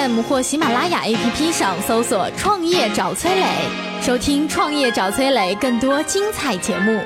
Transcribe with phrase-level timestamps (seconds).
[0.00, 3.44] M 或喜马拉雅 APP 上搜索“创业找崔磊”，
[4.00, 6.98] 收听“创业找崔磊”更多精彩节目。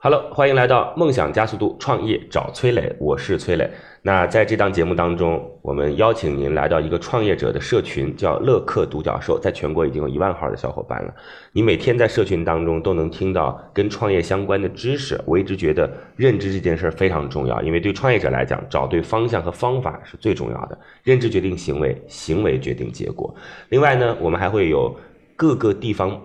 [0.00, 3.68] Hello，欢迎来到梦想加速度创业找崔磊，我是崔磊。
[4.02, 11.12] 那在这档节目当中，我们邀请您来到一个创业者的社群，叫乐客独角兽，在全国已经有一万号的小伙伴了。
[11.52, 15.20] 你每天在社群当中都能听到跟创业相关的知识。
[15.26, 20.78] 我一直觉得认知这件事儿非常重要，因为对创业者来讲，找对方向和方法是最重要的。
[21.02, 23.34] 认知决定行为，行为决定结果。
[23.68, 24.94] 另外呢，我们还会有
[25.36, 26.20] 各个地方。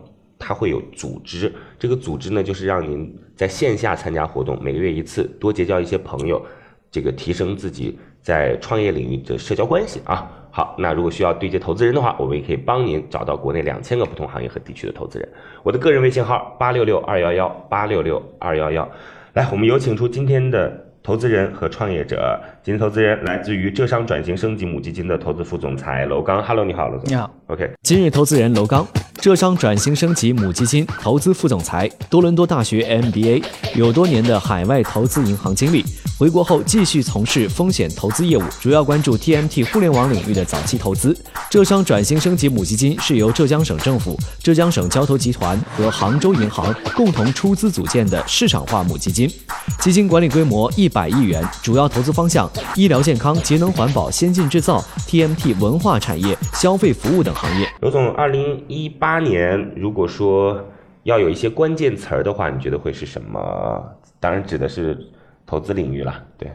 [0.46, 6.46] 它会有组织，这个组织呢，就是让您在线下参加活动，每个月一次，多结交一些朋友，
[6.94, 10.30] 这个提升自己在创业领域的社交关系啊。
[10.52, 15.28] 好，那如果需要对接投资人的话，我们也可以帮您找到国内两千个不同行业和地区的投资人。
[15.64, 18.88] 我的个人微信号八六六二幺幺八六六二幺幺，
[19.34, 22.40] 来，我们有请出今天的投资人和创业者。
[22.64, 26.42] 今天投资人来自于浙商转型升级母基金的投资副总裁楼刚。
[26.42, 27.10] Hello，你好，楼总。
[27.10, 27.30] 你好。
[27.48, 33.44] OK，今日投资人楼刚，浙商转型升级母基金投资副总裁，多伦多大学 MBA，
[33.76, 35.84] 有多年的海外投资银行经历。
[36.18, 41.14] 回国后继续从事风险投资业务，主要关注 TMT 互联网领域的早期投资。
[41.50, 49.30] 浙商转型升级母基金是由浙江省政府、浙江省交投集团和杭州银行共同出资组建的市场化母基金，
[49.82, 57.68] 基金管理规模一百亿元，主要投资方向医疗健康、节能环保、先进制造、TMT 文化产业、消费服务等行业。
[57.82, 60.64] 刘总，二零一八年如果说
[61.04, 63.98] 要有一些关键词儿的话，你觉得会是什么？
[64.20, 64.98] 当然指的是
[65.46, 66.50] 投资领域了，对，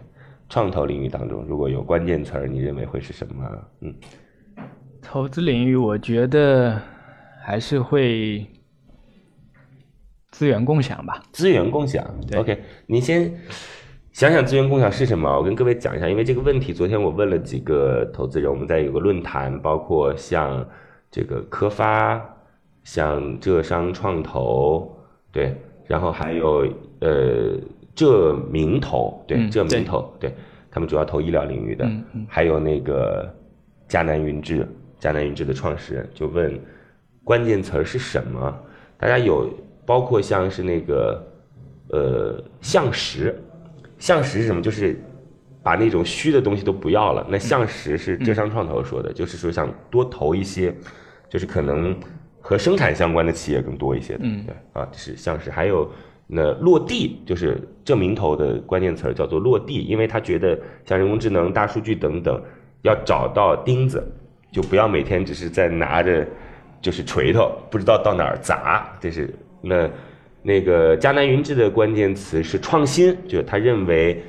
[0.49, 3.45] 创投领域当中如果有关键词儿，你认为会是什么？
[3.81, 3.95] 嗯，
[5.03, 6.81] 投资领域，我觉得
[7.45, 8.47] 还是会
[10.31, 11.23] 资源共享吧。
[11.33, 13.31] 资源共享对，OK，你先
[14.19, 15.33] 想想资源共享是什么？
[15.33, 20.67] 我跟各位讲一下，因为这个问题，昨天我问了几个投资人，我们在有个论坛，包括像
[21.09, 22.21] 这个科发，
[22.83, 24.93] 像浙商创投，
[25.31, 25.55] 对，
[25.87, 26.67] 然后还有
[26.99, 27.57] 呃
[27.95, 30.35] 浙明投，对，嗯浙明投，对
[30.69, 33.33] 他们主要投医疗领域的，嗯嗯还有那个
[33.89, 34.67] 迦南云智，
[34.99, 36.61] 迦南云智的创始人就问
[37.23, 38.53] 关键词儿是什么？
[38.99, 39.49] 大家有
[39.87, 41.25] 包括像是那个
[41.91, 43.41] 呃向实，
[43.99, 44.63] 向实是什么？
[44.63, 44.99] 就是
[45.63, 47.27] 把那种虚的东西都不要了。
[47.29, 50.75] 那向实是浙商创投说的，就是说想多投一些，
[51.29, 51.95] 就是可能
[52.41, 54.21] 和生产相关的企业更多一些的。
[54.23, 55.51] 嗯对啊，这是向实。
[55.51, 55.91] 还有
[56.27, 62.41] 那落地，就是这名头的关键词儿叫做落地，因为他觉得像人工智能、大数据等等，
[62.83, 64.03] 要找到钉子，
[64.53, 66.27] 就不要每天只是在拿着
[66.81, 68.89] 就是锤头，不知道到哪儿砸。
[69.01, 69.91] 这是那
[70.43, 74.23] 那个迦南云志的关键词是创新，就是他认为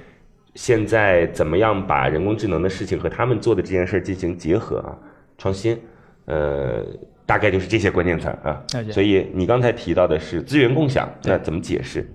[0.56, 4.98] 现在怎么样把人工智能的事情和他们做的这件事儿进行结合啊，
[5.38, 5.78] 创新，
[6.26, 6.84] 呃，
[7.26, 8.62] 大概就是这些关键词啊
[8.92, 12.06] 所以你刚才提到的是资源共享，那怎么解释？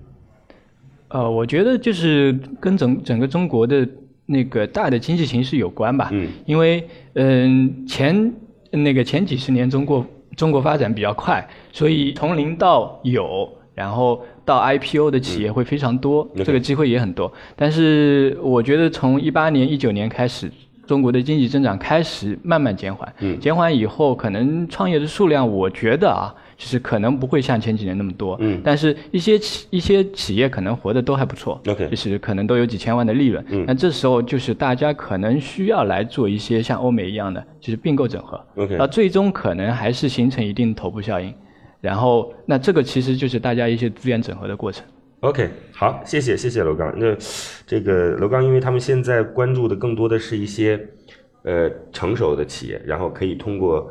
[1.07, 3.87] 呃，我觉得就是跟整整个中国的
[4.25, 6.09] 那个大的经济形势有关吧。
[6.11, 8.33] 嗯，因为嗯、前
[8.71, 17.31] 那个前几十年中国中国发展比较快，所以从零到有，然后到 IPO 的企业会非常多，嗯这个机会也很多。
[17.55, 20.51] 但是我觉得从一八年、一九年开始。
[20.87, 23.39] 中国的经济增长开始慢慢减缓，嗯。
[23.39, 28.61] 减缓以后，可能创业的数量，我觉得啊，就是可能不会像前几年那么多，嗯。
[28.63, 33.43] 但是一些企一些企业可能活得都还不错 OK 就是可能都有几千万的利润。
[33.49, 33.65] 嗯。
[33.65, 38.39] 那这时候就是大家可能需要来做一些像欧美一样的，就是并购整合。
[38.55, 41.33] OK 那最终可能还是形成一定头部效应，
[41.85, 44.83] 然后那这个其实就是大家一些资源整合的过程。
[45.19, 46.91] OK，好，谢谢谢谢楼刚。
[46.97, 47.15] 那
[47.67, 50.79] 这个楼刚，因为他们现在关注的更多的是一些
[51.43, 53.87] 呃成熟的企业，然后可以通过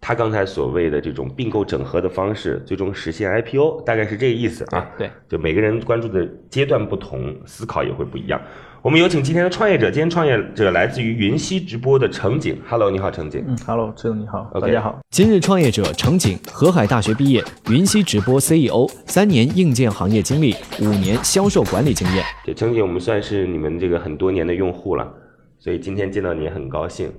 [0.00, 4.90] 他刚才所谓的这种并购整合的方式，最终实现 IPO，大概是这个意思啊。
[4.98, 8.40] 对，就每个人关注的阶段不同，思考也会不一样。
[8.84, 12.60] 我们有请今天的创业者，今天创业者来自于云溪直播的程景。
[12.68, 13.42] Hello，你好，程景。
[13.48, 15.00] 嗯，Hello，志勇你好 OK 大家好。
[15.08, 22.22] 今日创业者程景，河海大学毕业，云溪直播 CEO，三年硬件行业经历，五年销售管理经验。
[22.44, 25.10] 对，程景，我们算是你们这个很多年的用户了，
[25.58, 27.10] 所以今天见到你也很高兴。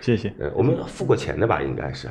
[0.00, 0.34] 谢谢。
[0.40, 1.62] 呃，我们付过钱的吧？
[1.62, 2.08] 应该是，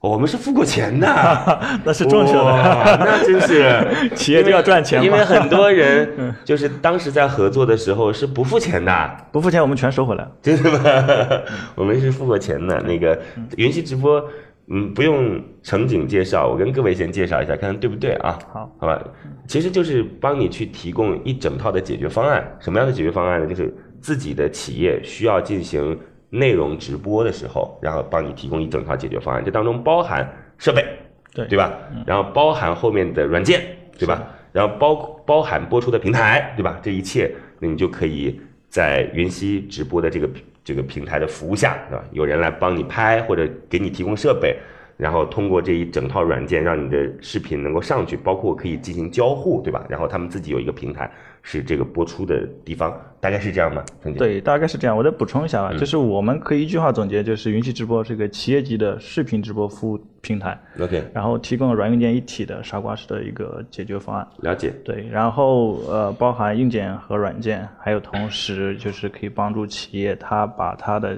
[0.00, 1.06] 我们是付过钱的，
[1.84, 2.96] 那是正确的。
[3.00, 3.84] 那真是
[4.14, 10.30] 企业就要赚钱嘛因为很多人 就是当时在合作的时候是不付钱的，不付钱我们全收回来了。
[10.40, 11.42] 真的吗？
[11.74, 12.80] 我们是付过钱的。
[12.82, 13.18] 那个
[13.56, 14.22] 云溪直播，
[14.68, 18.38] 嗯，不用程景介绍，我跟各位先介绍一下，看看对不对啊？
[18.52, 19.02] 好，好吧，
[19.48, 22.56] 其实就是帮你去提供一整套的解决方案。
[22.60, 23.46] 什么样的解决方案呢？
[23.48, 25.98] 就是自己的企业需要进行
[26.30, 29.44] 内容直播的时候，然后帮你提供一整套解决方案。
[29.44, 30.28] 这当中包含
[30.58, 30.84] 设备，
[31.32, 31.72] 对对吧？
[32.06, 33.62] 然后包含后面的软件，
[33.98, 34.22] 对吧？
[34.52, 34.94] 然后包
[35.24, 36.78] 包含播出的平台，对吧？
[36.82, 37.30] 这一切，
[37.60, 40.28] 那你就可以在云溪直播的这个
[40.64, 42.04] 这个平台的服务下，对吧？
[42.12, 44.56] 有人来帮你拍或者给你提供设备，
[44.98, 49.86] 然后通过这一整套软件，让你的视频能够上去，包括可以进行交互，对吧？
[49.88, 51.08] 然后他们自己有一个平台
[51.40, 53.84] 是这个播出的地方，大概是这样吗？
[54.18, 54.96] 对，大概是这样。
[54.96, 64.26] 我再补充一下啊，嗯就是我们可以一句话总结，就是云溪直播是个企业级的视频直播服务平台，，OK，然后提供软硬件一体的傻瓜式的一个解决方案。
[64.40, 71.16] 了解，对，然后呃，包含硬件和软件，还有同时就是可以帮助企业它把它的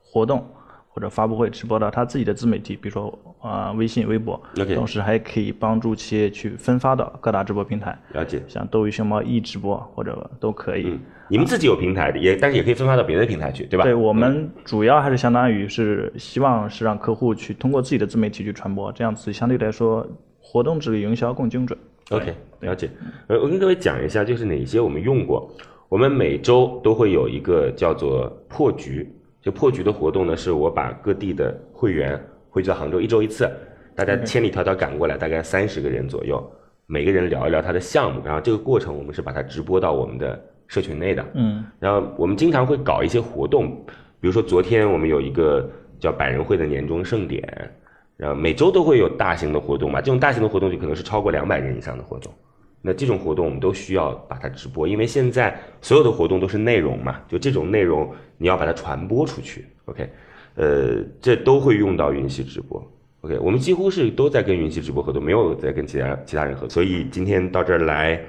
[0.00, 0.46] 活动
[0.96, 3.06] 或者发布会直播到他自己的自媒体，比如说
[3.42, 4.42] 啊、呃微信、微博
[4.74, 8.42] 同时还可以帮助企业去分发到各大直播平台，了解。
[8.48, 10.84] 像斗鱼、熊猫、易直播或者都可以。
[10.86, 13.84] 嗯，你们自己有平台的，也但是也可以分发到别的平台去，对吧？
[13.84, 20.06] 对我们主要还是相当于是希望是让客户去通过自己的自媒体去传播，这样子相对来说
[20.40, 21.78] 活动治理营销更精准。
[22.08, 22.88] OK，了解。
[23.26, 25.54] 呃，我跟各位讲一下，就是哪些我们用过。
[25.90, 29.08] 我们每周都会有一个叫做破局，
[29.46, 32.20] 就破局的活动呢，是我把各地的会员
[32.50, 33.48] 汇聚到杭州，一周一次，
[33.94, 36.44] 大家千里迢迢赶过来，大概三十个人左右，
[36.88, 41.24] 每个人聊一聊他的项目，然后这个过程我们是把它直播到我们的社群内的。
[41.34, 43.70] 嗯，然后我们经常会搞一些活动，
[44.20, 45.70] 比如说昨天我们有一个
[46.00, 47.70] 叫百人会的年终盛典，
[48.16, 52.34] 然后每周都会有大型的活动嘛，这种大型的活动就可能是超过两百人以上的活动。
[52.86, 59.66] 那这种活动我们都需要把它直播，因为现在所有的活动都是内容嘛，就这种内容你要把它传播出去。
[59.86, 60.08] OK，
[60.54, 62.80] 呃，这都会用到云溪直播。
[63.22, 66.68] OK，我们几乎是都在跟云溪直播合作，没有在跟其他其他人合作。
[66.68, 68.20] 所以今天到这儿来，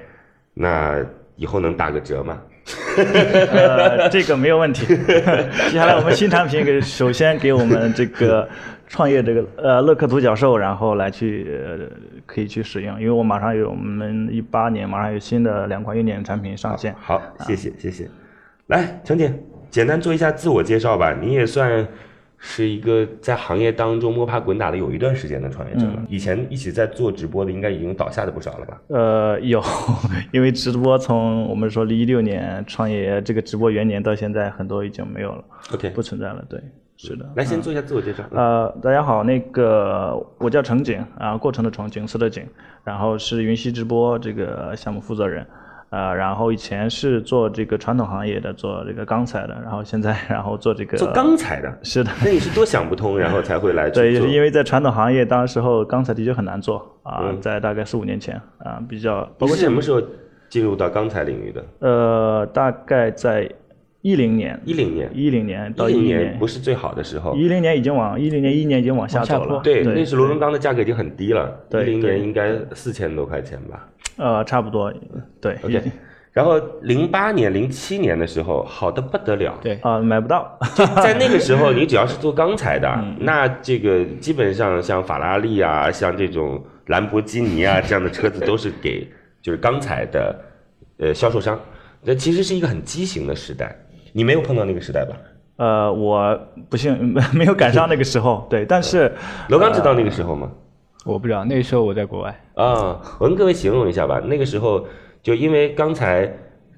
[0.54, 1.06] 那
[1.36, 2.42] 以后能打个折吗？
[2.98, 4.86] 呃，这个没有问题。
[5.70, 8.48] 接下来我们新产品给首先给我们这个
[8.86, 11.86] 创业这个呃乐客独角兽，然后来去呃
[12.26, 16.94] 可以去使用，因为我马上有我们一八年马上有新的两款硬件产品上线。
[17.00, 18.08] 好，谢谢谢谢。
[18.66, 19.32] 来，程姐，
[19.70, 21.14] 简单做一下自我介绍吧。
[21.20, 21.86] 你也算
[22.40, 26.02] 是一个在行业当中摸爬滚打了有一段时间的创业者了。
[26.08, 28.80] 以前一起在做直播的，应该已经倒下的不少了吧？
[28.88, 29.62] 呃， 有，
[30.32, 36.44] 因为直播从我们说一六年创业这个直播元年到现在，很多已经没有了，OK，不存在了。
[36.48, 36.62] 对，
[36.96, 37.28] 是的。
[37.34, 38.22] 来先做一下自我介绍。
[38.30, 42.44] 呃，大家好，那个我叫程景啊，过程的程，景色的景，
[42.84, 45.44] 然后是云溪直播这个项目负责人，
[45.90, 60.02] 呃，然后以前是做这个传统行业的，做这个钢材的，然后现在然后做这个做钢材的，是的，那你是多想不通，然后才会来 去对，做就是因为在传统行业，当时候钢材的确很难做啊，嗯在大概四五年前啊，比较你是包括什么时候
[60.50, 61.64] 进入到钢材领域的？
[61.80, 63.50] 呃，大概在
[64.00, 67.34] 一零年，一零年，一零年到一零一年不是最好的时候。
[67.34, 73.88] 一零年已经往一零年一年已经往下走了，对，对那时螺纹钢的价格已经很低了，一对对零年应该四千多块钱吧。
[74.18, 74.92] 呃，差不多，
[75.40, 75.82] 对 OK，
[76.32, 79.54] 然后零八年、零七年的时候，好的不得了。
[79.62, 80.58] 对啊、买不到，
[81.02, 89.08] 在那个时候， 你只要是做钢材的，嗯那这个基本上像法拉利啊，像这种兰博基尼啊这样的车子都是给
[89.40, 90.36] 就是钢材的
[90.98, 91.58] 呃销售商。
[92.02, 93.74] 那其实是一个很畸形的时代，
[94.12, 95.16] 你没有碰到那个时代吧？
[95.56, 96.38] 呃，我
[96.70, 96.96] 不幸
[97.34, 99.10] 没有赶上那个时候，对，但是
[99.48, 100.48] 罗刚知道那个时候吗？
[101.12, 102.40] 我不知道，那时候我在国外。
[102.54, 104.20] 啊，我跟各位形容一下吧。
[104.26, 104.86] 那个时候，
[105.22, 106.30] 就因为刚才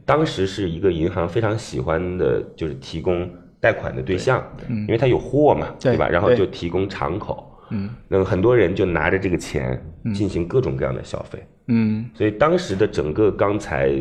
[0.05, 3.29] 当时是一个银行非常喜欢的，就是提供
[3.61, 6.09] 贷款的对象，因为它有货嘛，对吧？
[6.09, 9.81] 然后就提供敞口，嗯那么很多人就拿着这个钱
[10.15, 13.93] 进行各种各样的消费，嗯所以当时的整个钢材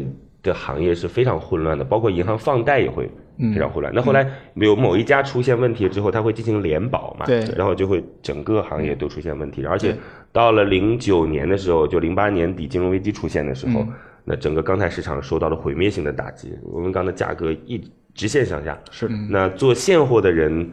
[0.42, 3.94] 的行业是非常混乱的，包括银行放贷也会嗯非常混乱。
[3.94, 10.00] 那后来有某一家出现问题之后，它会进行联保嘛，对然后就会整个行业都出现问题，而且对
[10.32, 13.90] 到了零九年的时候，就零八年底金融危机出现的时候，嗯
[14.26, 17.82] 那整个钢材市场受到了毁灭性的打击，螺纹钢的价格一
[18.14, 18.78] 直线上下。
[18.92, 20.70] 是的那做现货的人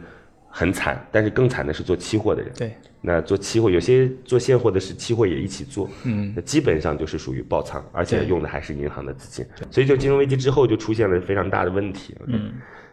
[0.47, 2.51] 很惨，但是更惨的是做期货的人。
[2.55, 2.71] 对，
[3.01, 12.15] 那做期货，有些做现货的是期货也一起做，嗯那基本上就是属于爆仓，而且用的还是银行的资金，所以就金融危机之后就出现了非常大的问题。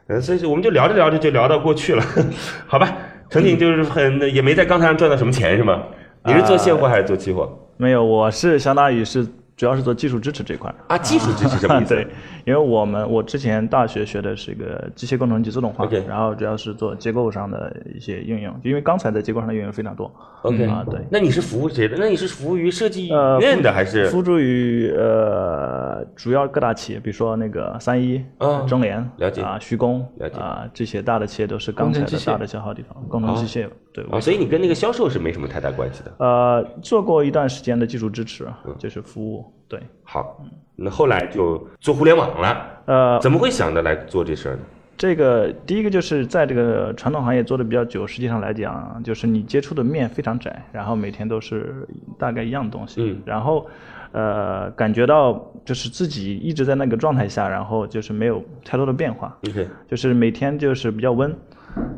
[0.06, 2.02] 呃，所以我们就聊着聊着就聊到过去了，
[2.66, 2.96] 好吧？
[3.28, 5.82] 陈婷就是很也没在钢材上赚到什么钱是吗？
[6.26, 7.48] 你是做现货还是做期货？
[7.76, 10.74] 没有，我是相当于是主要是做技术支持这块儿。
[10.88, 11.94] 啊，技术支持什么意思？
[11.94, 12.06] 对，
[12.44, 20.10] 因为我们我之前大学学的是一个机械工程及自动化然后主要是做结构上的一些应用，因为钢材在结构上的应用非常多。
[20.42, 21.00] OK 啊，对。
[21.10, 21.96] 那你是服务谁的？
[21.98, 24.06] 那你是服务于设计呃，院的还是？
[24.08, 34.04] 服务于呃主要各大企业，比如说那个三一、嗯中联、了解啊、徐工、了解啊这些大的企业都是钢材的大的消耗地方，工程机械对。
[34.10, 36.12] 啊，所以你跟那个销售是没什么太大关系的。
[36.18, 39.80] 呃，做过一段时间的技术支持，嗯就是服务，对。
[40.02, 40.44] 好，
[40.76, 44.62] 那后来就做互联网了，呃，怎么会想着来做这事儿呢？
[44.96, 51.84] 这个第一个就是在这个传统行业做的比较久，实际上来讲，就是你接触的面非常窄，然后每天都是
[52.16, 53.20] 大概一样的东西，嗯。
[53.24, 53.66] 然后
[54.12, 61.34] 呃感觉到就是自己一直在那个状态下，然后就是没有太多的变化，OK，就是每天就是比较温，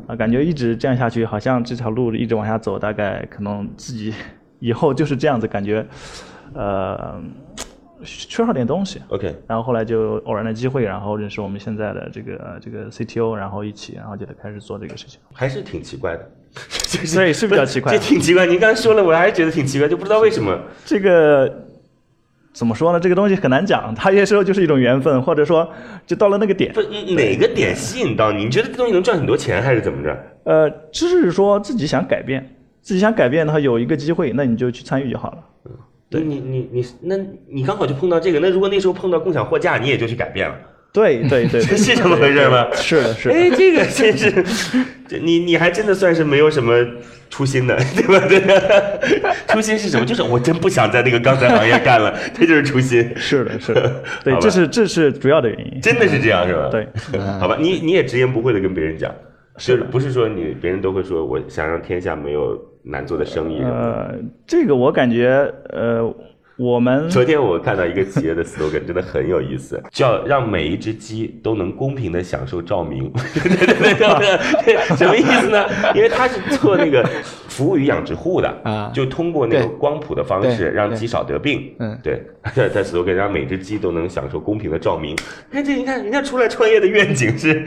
[0.07, 4.11] 啊，感觉一直这样下去，好像这条路一直往下走，大概可能自己
[4.57, 5.85] 以后就是这样子，感觉
[6.55, 7.21] 呃
[8.03, 9.01] 缺少点东西。
[9.09, 15.19] OK，然后后来就偶然的机会，然后认识我们现在的这个这个 CTO，然后一起，然后就开始做这个事情。
[15.33, 16.31] 还是挺奇怪的，
[16.87, 18.45] 就 是对是比较奇怪 这挺奇怪。
[18.45, 20.59] 您刚才说了，我还是觉得挺奇怪，就不知道为什么。
[20.85, 21.65] 这个
[22.53, 22.99] 怎么说呢？
[22.99, 25.69] 这个东西很难讲，它有些时候就是一种缘分，或者说
[26.05, 26.73] 就到了那个点
[27.15, 28.45] 哪个点吸引到你？
[28.45, 30.17] 你觉得这东西能赚很多钱，还是怎么着？
[30.43, 35.37] 呃，就是说自己想改变，自己想改变的话，有一个机会，那你就去参与就好了。
[36.09, 37.15] 对你你你，那
[37.49, 38.39] 你刚好就碰到这个。
[38.39, 40.55] 那如果那时候碰到共享货架，你也就去改变了，
[40.93, 42.67] 对对对，对 是这么回事吗？
[42.73, 43.35] 是的，是的。
[43.35, 44.31] 哎，这个 真是，
[45.07, 46.73] 这你你还真的算是没有什么
[47.29, 48.25] 初心的， 对吧？
[48.27, 48.39] 对
[49.19, 50.05] 吧，初心是什么？
[50.05, 53.11] 就是我真不想在那个钢材行业干了，这就是初心。
[53.17, 55.81] 是的，是的，对，这是这是主要的原因。
[55.81, 56.69] 真的是这样是吧？
[56.71, 56.87] 对，
[57.39, 59.13] 好吧，你你也直言不讳的跟别人讲，
[59.57, 62.57] 就是不是说你别人都会说我想让天下没有
[62.89, 63.61] 难做的生意。
[63.61, 64.15] 呃，
[64.45, 66.13] 这个我感觉，呃，
[66.57, 73.11] 我们昨天我看到一个企业的 slogan，真的很有意思， 叫让每一只鸡都能公平的享受照明。
[73.33, 75.63] 对对对对对，什么意思呢？
[75.93, 77.07] 因为他是做那个
[77.47, 81.71] 服务于养殖户的啊就通过那个光谱的方式让鸡少得病。
[81.79, 82.23] 嗯对，
[82.55, 85.15] 在在 slogan 让每只鸡都能享受公平的照明。
[85.51, 87.63] 看这，你看人家出来创业的愿景是，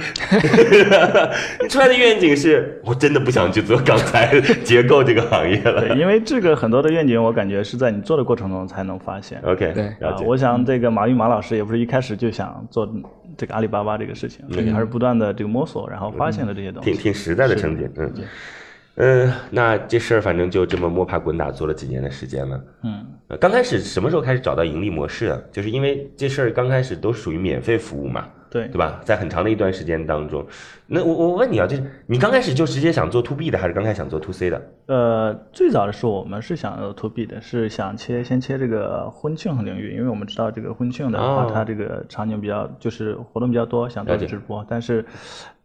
[1.62, 5.94] 你出来的愿景是我真的不想去做钢材结构这个行业了。
[5.97, 9.41] 因为这个很多的愿景，我感觉是在你做的过程中才能发现。
[9.43, 10.25] OK，对了解，。
[10.25, 12.89] 啊我想这个马云马老师也不是一开始就想做
[13.37, 16.91] 这个阿里巴巴这个事情，嗯还是不断的这个摸索，然后发现了这些东西。
[16.91, 18.15] 挺挺实在的成绩，嗯
[18.97, 22.61] 嗯，那这事儿反正就这么摸爬滚打做了几年的时间了。
[22.83, 25.39] 嗯，呃刚开始什么时候开始找到盈利模式啊？
[25.51, 28.69] 就是因为这事儿刚开始都属于免费服务嘛，对。
[28.69, 29.00] 对吧？
[29.04, 30.45] 在很长的一段时间当中，
[30.87, 34.62] 那我我问你啊，就是你刚开始就直接想做 to B 的，还是刚开始想做 to C 的？
[34.87, 41.50] 呃，最早的时候我们是想要 to B 的，是想切先切这个婚庆领域，因为我们知道这个婚庆的话，哦。
[41.54, 45.04] 它这个场景比较就是活动比较多，想做直播，但是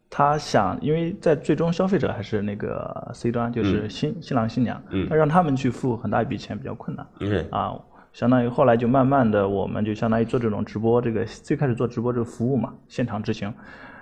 [0.10, 5.08] 他想，因为在最终消费者还是那个 C 端，就是新、新郎新娘，嗯。
[5.10, 7.06] 那让他们去付很大一笔钱比较困难。
[7.20, 7.74] 嗯，啊，
[8.16, 13.54] 相当于后来就慢慢的，我们就相当于做这种直播，这个最开始做直播这个服务嘛，现场执行，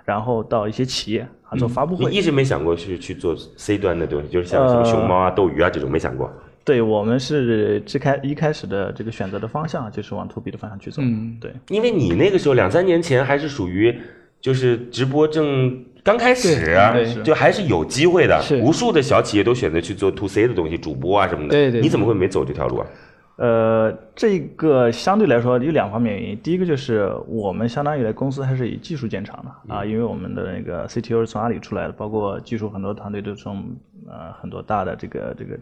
[0.04, 2.08] 然后到一些企业啊做发布会。
[2.08, 6.32] 你一直没想过去去做 C 端的东西，就是像什么呃熊猫啊、斗鱼啊这种没想过。
[6.62, 11.02] 对我们是最开一开始的这个选择的方向就是往 to B 的方向去走。
[11.02, 13.92] 嗯对，因为你那个时候两三年前还是属于
[14.40, 21.50] 就是直播正刚开始啊，对对就还是有机会的，是无数的小企业都选择去做 to C 的东西，主播啊什么的。
[21.50, 22.86] 对对你怎么会没走这条路啊？
[23.36, 26.38] 呃，这个相对来说有两方面原因。
[26.38, 33.64] 第一个就是我们相当于来公司还是以技术见长的啊，因为我们的那个 CTO 是从阿里出来的，包括技术很多团队都从
[34.06, 35.58] 呃很多大的这个这个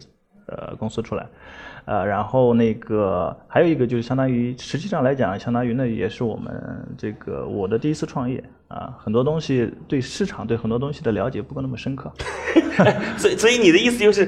[0.46, 1.26] 呃公司出来，
[1.84, 6.52] 呃，然后那个还有一个就是相当于实际上来讲，相当于那也是我们
[6.96, 12.12] 这个我的第一次创业啊，很多东西对市场对很多东西的了解不够那么深刻。
[13.18, 14.26] 所以，所以你的意思就是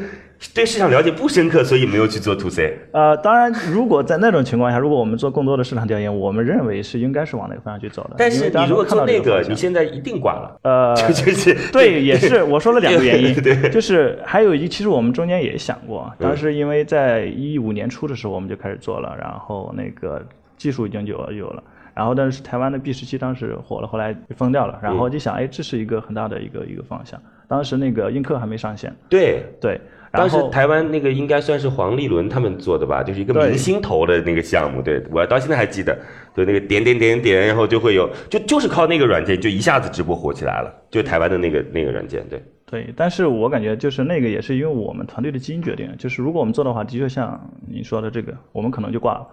[0.53, 2.79] 对市场了解不深刻，所以没有去做 to C。
[2.93, 8.17] 呃，当然，如果在那种情况下，如果我们做更多的市场调研，我们认为是应该是往那个方向去走的。
[8.19, 10.61] 但是你如果看那个，个你现在一定挂了。
[10.63, 20.25] 呃，就就是对，也是我说了两个原因， 对就是还有一，其实我们中间也想过，嗯当时因为在一五年初的时候我们就开始做了，然后那个
[20.57, 21.63] 技术已经有了有了。
[21.95, 24.81] 然后，但是台湾的 B 十七当时火了，后来被封掉了。
[24.83, 27.21] 然嗯后就想，哎，这是一个很大的一个一个方向。
[27.47, 35.97] 当时那个映客还没上线，对，对，当时台湾那个应该算是黄立伦他们做的吧，就是一个明星投的那个项目，对我到现在还记得，
[36.35, 49.27] 就那个点点点点，然后就会有，就就是靠那个软件就一下子直播火起来了，就台湾的那个那个软件，对，对，但是我感觉就是那个也是因为我们团队的基因决定，就是如果我们做的话，的确像你说的这个，我们可能就挂了，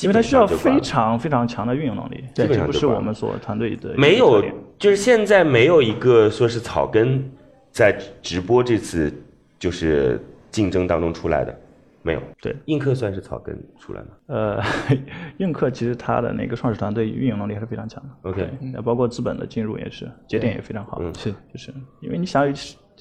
[0.00, 4.44] 因为它需要非常非常强的运营能力，这不是我们所团队的没有，
[4.78, 7.22] 就是现在没有一个说是草根
[7.70, 9.12] 在直播这次
[9.58, 10.20] 就是
[10.50, 11.56] 竞争当中出来的，
[12.02, 12.22] 没有。
[12.40, 14.08] 对，映客算是草根出来吗？
[14.26, 14.62] 呃，
[15.38, 18.30] 映客其实它的那个创始团队运营能力还是非常强的。
[18.30, 20.98] OK 那，包括资本的进入也是，节点也非常好。
[21.00, 22.46] 嗯是就是因为你想，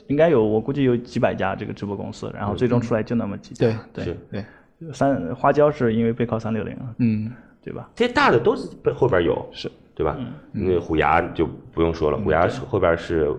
[0.07, 3.67] 应该有我估计有几百家这个直播公司，然后最终出来就那么几家。
[3.93, 4.45] 对是对
[4.79, 7.31] 对，三花椒是因为背靠三六零，嗯，
[7.63, 7.89] 对吧？
[7.95, 10.15] 这些大的都是背后边有，是对吧？
[10.19, 13.31] 嗯那个虎牙就不用说了，虎牙后边是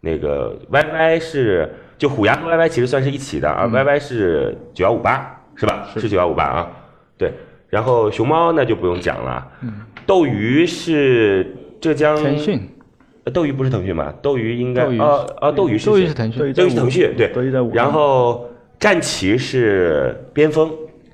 [0.00, 1.70] 那个 YY 是
[2.00, 5.86] 就虎牙和 YY 其实算是一起的啊，YY 嗯是九幺五八是吧？
[5.94, 6.70] 是九幺五八啊，
[7.18, 7.30] 对。
[7.68, 9.74] 然后熊猫那就不用讲了，嗯
[10.06, 12.58] 斗鱼是浙江腾讯，
[13.24, 14.12] 呃斗鱼不是腾讯吗？
[14.22, 20.72] 斗鱼应该斗鱼哦哦，斗鱼是斗鱼是腾讯，斗鱼是腾讯对，斗鱼在然后战旗是边锋，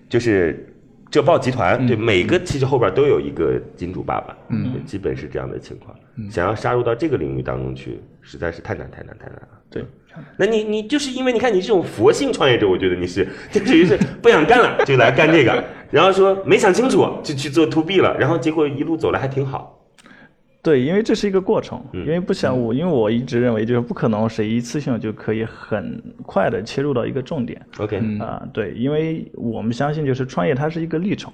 [0.09, 0.73] 就是
[1.11, 5.93] 浙报集团，对，每个其实后边都有一个金主爸爸，嗯，基本是这样的情况。
[6.31, 9.49] 想要杀入到这个领域当中去，实在是太难太难太难了。
[9.69, 9.85] 对，
[10.38, 19.73] 那你你就是因为你看你这种佛性创业者，我觉得你是就属于是不想干了就来干这个，然后说没想清楚就去做 to B 了，然后结果一路走来还挺好。
[20.62, 22.00] 对，因为这是一个过程，嗯。
[22.00, 31.32] 因为不想我，因为我一直认为就是不可能谁一次性就可以很快的切入到一个重点 OK，啊、对，因为我们相信就是创业它是一个历程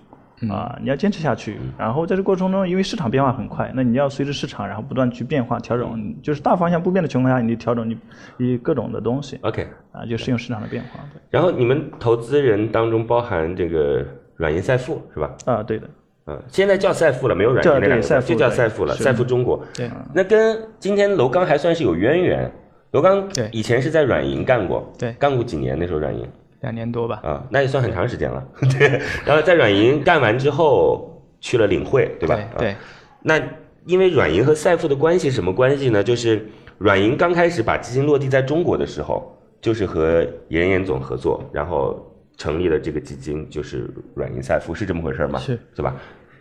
[0.50, 7.96] 啊、你要坚持下去，然后在这过程中，因为市场变化很快，那你要随着市场然后不断去变化调整，就是大方向不变的情况下，你调整你
[8.36, 11.20] 你各种的东西 OK，啊，就适应市场的变化，对。
[11.30, 14.04] 然后你们投资人当中包含这个
[14.36, 15.30] 软银赛富是吧？
[15.44, 15.88] 啊，对的，
[16.26, 19.64] 嗯，现在叫赛富了，没有软银叫那两个字就叫赛富对赛富了，赛富中国。
[19.74, 22.50] 对，那跟今天楼刚还算是有渊源。
[22.92, 23.48] 楼刚对。
[23.52, 25.12] 以前是在软银干过，对。
[25.14, 26.28] 干过几年那时候软银
[26.62, 28.42] 两年多吧，啊，那也算很长时间了。
[28.78, 32.34] 对，然后在软银干完之后去了领汇，对吧？
[32.34, 32.74] 啊对，
[33.22, 33.40] 那
[33.84, 36.02] 因为软银和赛富的关系什么关系呢？
[36.02, 36.48] 就是
[36.78, 45.38] 软银刚开始把基金落地在中国的时候，就是和严严总合作，然后成立了这个基金，就是软银赛富，是这么回事吗？
[45.38, 45.94] 是是吧？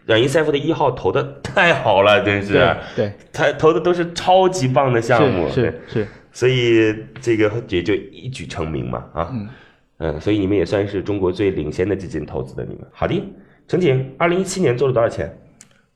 [0.06, 9.48] 软银赛富的一号投的 太好了，真是，对对，他投的都是超级棒的项目，是是是，所以这个也就一举成名嘛，啊，嗯
[10.20, 12.86] 所以你们也算是中国最领先的基金投资的你们。
[12.92, 13.22] 好的，
[13.68, 15.32] 陈景，二零一七年做了多少钱？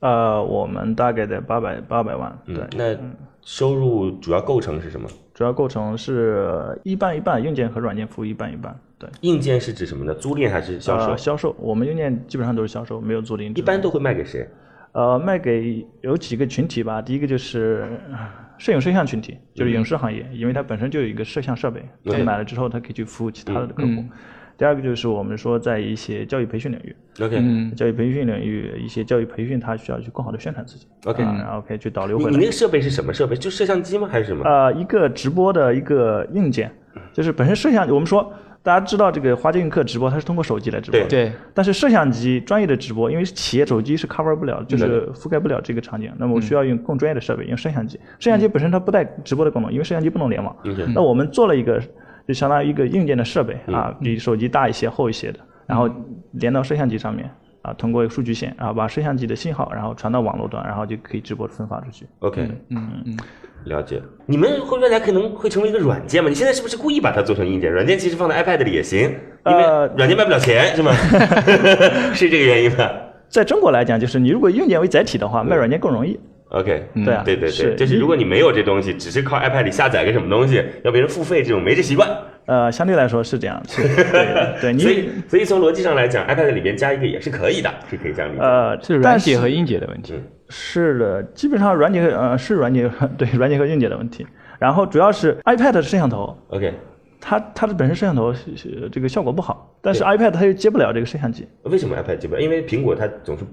[0.00, 2.56] 呃，我们大概在八百八百万，对。
[2.56, 2.96] 嗯，那
[3.42, 5.08] 收入主要构成是什么？
[5.32, 8.78] 主要构成是一半一半，硬件和软件服务一半一半。
[8.98, 10.14] 对，硬件是指什么呢？
[10.14, 11.10] 租赁还是销售？
[11.10, 13.56] 呃销售，我们硬件基本上都是销售，没有租赁。
[13.58, 14.48] 一般都会卖给谁？
[14.92, 17.02] 呃卖给有几个群体吧。
[17.02, 18.18] 第一个就是呃
[18.58, 23.88] 摄影摄像群体，就是影视行业，因为它本身就有一个摄像设备，嗯他买了之后，它可以去服务其他的客户。
[23.88, 24.10] 嗯
[24.58, 32.46] 第二个就是我们说在一些教育培训领域，OK，、嗯，教育培训领域一些教育培训，它需要去更好的宣传自己 OK 啊然后可以去导流回来你你那。
[32.46, 33.36] 个设备是什么设备？
[33.36, 34.08] 就摄像机吗？
[34.10, 34.42] 还是什么？
[34.48, 36.72] 呃，一个直播的一个硬件，
[37.12, 38.32] 就是本身摄像，我们说
[38.66, 41.06] 大家知道这个华街映客直播，它是通过手机来直播的。
[41.06, 47.96] 对，但是摄像机专业的直播，因为企业手机是 cover 不了，就是覆盖不了这个场景，那么我需要用更专业的设备，用摄像机。
[48.18, 50.56] 摄像机本身它不带直播的功能，因为摄像机不能联网。
[50.64, 51.80] 嗯那我们做了一个，
[52.26, 55.88] 就相当于一个硬件的设备啊，比手机大一些、厚一些的，然后
[56.32, 57.30] 连到摄像机上面。
[57.66, 62.06] 啊，通过数据线，然后把摄像机的信号，然后传到网络端，然后就可以直播分发出去。
[62.20, 63.16] OK，嗯嗯，
[63.64, 64.00] 了解。
[64.26, 66.28] 你们会未来可能会成为一个软件吗？
[66.28, 67.72] 你现在是不是故意把它做成硬件？
[67.72, 69.00] 软件其实放在 iPad 里也行，
[69.46, 70.92] 因为呃软件卖不了钱，是吗？
[72.14, 72.88] 是这个原因吧
[73.28, 76.18] 在中国来讲，就是你如果以硬件为载体的话，卖软件更容易。
[76.48, 82.08] ？OK，对啊，对对对，就是如果你没有这东西，只是靠 iPad 里下载个什么东西，要别人付费，这种没这习惯。
[82.46, 88.42] 呃，相对来说是这样，是对 对，所以，所以从逻辑上来讲，iPad 里边加一个也是可以的，是可以这样理解。
[88.42, 90.14] 呃是软解和硬解的问题。
[90.48, 94.24] 是的，基本上软解呃是软解 对软解和硬解的问题。
[94.60, 96.72] 然后主要是 iPad 的摄像头，OK，
[97.20, 101.46] 它它的本身摄像头是是这个效果不好，但是 iPad 它又接不了这个摄像机。
[101.64, 102.40] 为什么 iPad 接不了？
[102.40, 103.44] 因为苹果它总是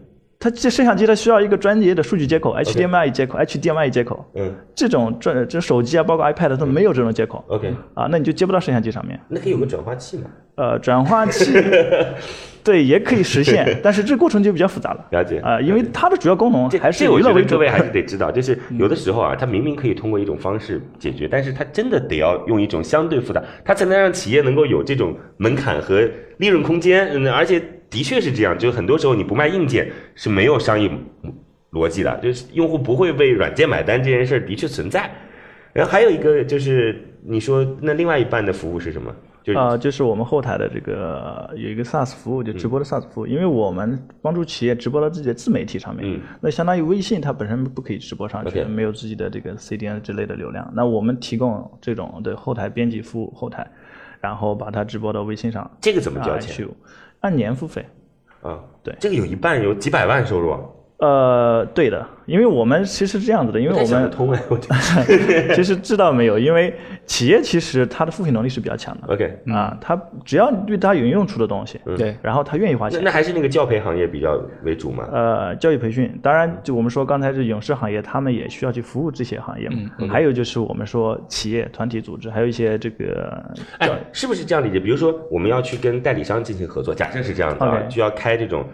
[0.43, 7.41] 它这摄像机它需要一个专业的数据接口，HDMI 接口、HDMI 接口，嗯这种这这手机啊，包括 iPad 它没有这种接口。
[7.47, 9.17] ，OK，啊，那你就接不到摄像机上面。
[9.29, 10.23] 那可以有个转化器嘛？
[10.55, 11.53] 呃，转化器，
[12.61, 15.05] 对，也可以实现， 但是这过程就比较复杂了。
[15.11, 17.55] 了解啊、因为它的主要功能还是这我娱乐为主。
[17.55, 26.05] 各位还是得知道，就是有的时候啊，它明明可以通过一种方式解决，但是它真的得要用一种相对复杂，它才能让企业能够有这种门槛和
[26.39, 27.07] 利润空间。
[27.13, 30.89] 嗯，而且的确是这样，就是很多时候你不卖硬件是没有商业
[31.71, 35.09] 逻辑的，就是用户不会为软件买单这件事儿的确存在。
[35.71, 39.13] 然后还有一个就是你说那另外一半的服务是什么？
[39.43, 46.21] 就是啊、就是我们后台的这个有一个 SaaS 服务，就直播的 SaaS 服务，因为我们帮助企业直播到自己的自媒体上面，嗯。
[46.39, 53.69] 那相当于微信它本身不可以直播上去没有自己的这个 CDN 之类的流量，那我们提供这种的后台编辑服务后台，
[54.21, 56.55] 然后把它直播到微信上，这个怎么交啊钱？
[56.55, 56.67] 去
[57.23, 57.85] 按年付费。
[58.41, 60.59] 啊，对这个有一半有几百万收入啊，
[60.97, 66.73] 呃，对的，因为我们其实是这样子的，因为我们通哎， 我觉得 其实知道没有，因为
[67.05, 72.99] 企业其实它的付费能力是比较强的 OK，啊，它只要你对它有用处的东西，对，然后它愿意花钱。
[72.99, 75.05] 那那还是那个教培行业比较为主嘛？
[75.11, 80.07] 呃，教育培训，当然就我们说刚才是影视行业，他们也需要去服务这些行业嘛。
[80.07, 83.43] 还有就是我们说企业、团体、组织，还有一些这个
[83.79, 84.79] 哎，是不是这样理解？
[84.79, 88.65] 比如说，我们要去跟代理商进行合作，假设是这样的就要开这种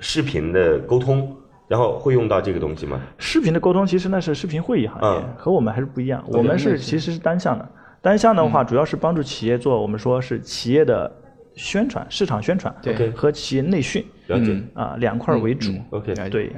[0.00, 1.36] 视频的沟通，
[1.70, 3.00] 然后会用到这个东西吗？
[3.16, 6.20] 视频的沟通，其实那是视频会议行业，嗯和我们还是不一样。
[6.26, 7.68] 我们是其实是单向的，
[8.02, 11.08] 单向的话主要是帮助企业做我们说是企业的
[11.54, 14.60] 宣传、市场宣传，对和企业内训了解。
[14.74, 15.72] 啊两块为主。
[15.90, 16.52] OK，了解对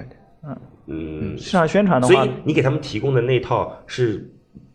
[0.44, 4.26] 嗯嗯，市场宣传的话所以，你给他们提供的那套是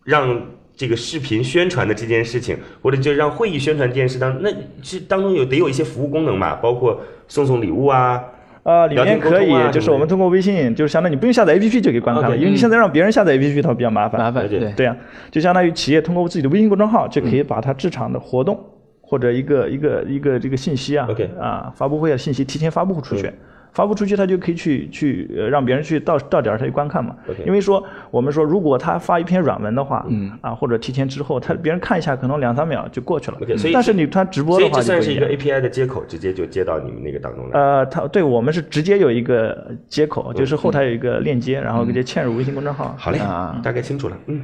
[0.04, 0.40] 让
[0.76, 4.52] 这个视频宣传的这件事情，或者就让会议宣传这件事当，那
[4.84, 8.24] 是当中有得有一些服务功能嘛，包括送送礼物啊。
[8.68, 14.20] 啊，里面可以就是我们通过微信，就是相当于你不用下载 APP 就可以观看了，因为你现在让别人下载 APP 它比较麻烦。
[14.20, 14.74] 麻烦对。
[14.74, 14.94] 对啊、
[15.32, 18.60] 就相当于企业通过自己的微信公众号就可以把它这场的活动、
[19.00, 23.32] 或者一个一个一个这个信息啊 OK 啊发布会的信息提前发布出去。
[23.78, 27.16] 发布出去，他就可以去去呃让别人去到到点儿他去观看嘛。
[27.46, 33.38] 因为说我们说，如果他发一篇软文的话，嗯啊或者提前之后，他别人看一下，可能两三秒就过去了。
[33.40, 35.28] OK，所以但是你他直播的话这算是一个。
[35.30, 37.60] API 的接口，直接就接到你们那个当中来。
[37.60, 42.96] 呃，它对我们是直接有一个接口，就是后台有一个链接，然后直接嵌入微信公众号。
[42.98, 44.18] 好嘞啊，大概清楚了。
[44.26, 44.42] 嗯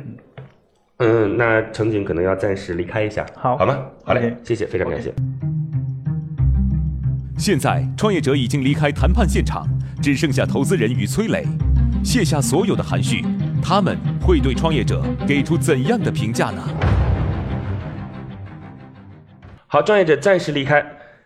[1.00, 3.80] 嗯，那程景可能要暂时离开一下，好好吗？
[4.06, 5.12] 好嘞谢谢，非常感谢。
[7.44, 9.68] 现在，创业者已经离开谈判现场，
[10.02, 11.44] 只剩下投资人与崔磊，
[12.02, 13.22] 卸下所有的含蓄，
[13.62, 16.64] 他们会对创业者给出怎样的评价呢？
[19.68, 20.82] 好，创业者暂时离开。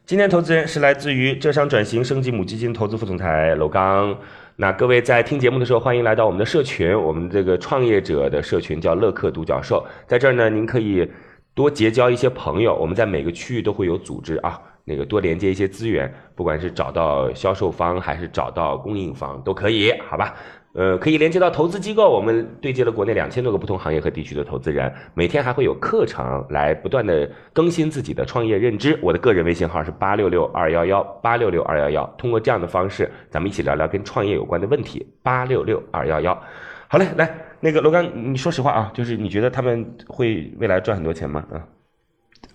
[0.07, 4.17] 今天投资人是来自于浙商转型升级母基金投资副总裁娄刚。
[4.55, 11.07] 那各位在听节目的时候，欢迎来到我们的社群，我们这个创业者的社群叫乐客独角兽，在这儿呢，您可以
[11.53, 12.73] 多结交一些朋友。
[12.73, 20.33] 我们在每个区域都会有组织啊，那个多连接一些资源，不管是找到销售方还是找到供应方都可以，好吧？
[20.73, 28.97] 呃，可以连接到投资机构，我们对接了国内两千多个不同行业和地区的投资人，每天还会有课程来不断的更新自己的创业认知。
[29.01, 35.05] 我的个人微信号是八六六二幺幺八六六二幺幺，通过这样的方式，咱们一起聊聊跟创业有关的问题。
[35.23, 36.39] 八六六二幺幺，
[36.87, 37.27] 好嘞，来，
[37.59, 41.43] 那个罗刚，你说实话啊，就是你觉得他们会未来赚很多钱吗？
[41.51, 41.65] 啊，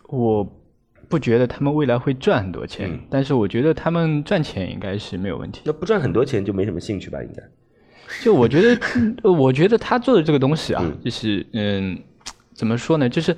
[0.09, 0.47] 我
[1.13, 5.61] 不觉得他们未来会赚很多钱，嗯但是我觉得他们赚钱应该是没有问题。
[5.67, 7.23] 那不赚很多钱就没什么兴趣吧？
[7.23, 7.43] 应该。
[8.23, 8.81] 就我觉得，
[9.23, 11.99] 呃我觉得他做的这个东西啊，嗯就是嗯，
[12.55, 13.07] 怎么说呢？
[13.11, 13.37] 就是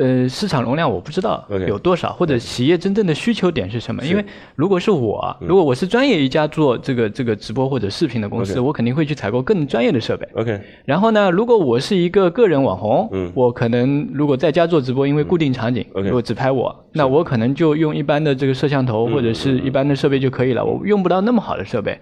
[0.00, 4.02] 呃，市场容量我不知道有多少，或者企业真正的需求点是什么。
[4.02, 4.24] 因为
[4.56, 10.26] 如果是我如果我是专业一家做这个这个直播或者视频的公司我肯定会去采购更专业的设备。
[10.34, 13.30] OK，然后呢，如果我是一个个人网红，嗯。
[13.34, 21.98] 我可能如果在家做直播，因为固定场景如果只拍我，那我可能就用一般的这个摄像头嗯或者是一般的设备就可以了，我用不到那么好的设备。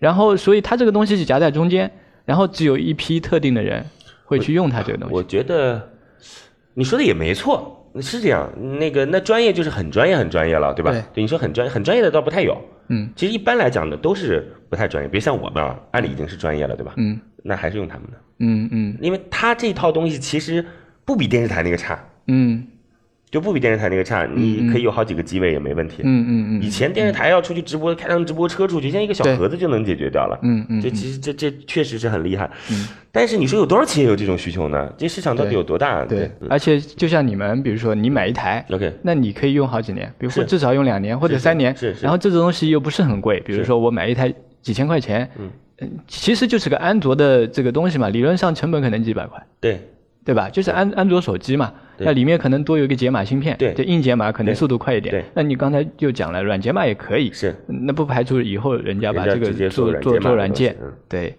[0.00, 1.88] 然后，所以它这个东西是夹在中间，
[2.24, 3.84] 然后只有一批特定的人
[4.24, 5.14] 会去用它这个东西。
[5.14, 5.28] 我西。
[5.28, 5.88] 觉得
[6.78, 8.48] 你说的也没错，是这样。
[8.78, 10.92] 那个那专业就是很专业很专业了，对吧？
[11.12, 12.56] 对你说很专业很专业的倒不太有。
[12.88, 15.08] 嗯，其实一般来讲呢，都是不太专业。
[15.08, 16.94] 别像我们啊，按理已经是专业了，对吧？
[16.96, 20.64] 嗯那还是用他们的，嗯嗯因为他这套东西其实
[21.04, 22.64] 不比电视台那个差，嗯
[23.30, 24.26] 就不比电视台那个差。
[24.34, 26.02] 你可以有好几个机位也没问题。
[26.04, 30.38] 嗯嗯嗯以前电视台要出去直播，开辆直播车出去，现在一个小盒子就能解决掉了。
[30.42, 32.50] 嗯嗯这其实这这确实是很厉害。
[32.70, 34.92] 嗯但是你说有多少企业有这种需求呢？
[34.96, 36.04] 这市场到底有多大？
[36.04, 49.80] 对嗯，而且就像你们，比如说你买一台，OK 那你可以用好几年，比如说至少用两年或者三年，是是然后这种东西又不是很贵，比如说我买一台几千块钱，嗯，其实就是个安卓的这个东西嘛，理论上成本可能几百块，对
[50.24, 50.48] 对吧？
[50.50, 53.74] 就是安安卓手机嘛，对那里面可能多有一个解码芯片，对。
[53.74, 55.14] 这硬解码可能速度快一点。
[55.14, 55.24] 对。
[55.34, 57.54] 那你刚才就讲了，软解码也可以，是。
[57.66, 60.76] 那不排除以后人家把这个做做做软件。
[60.82, 61.34] 嗯，对。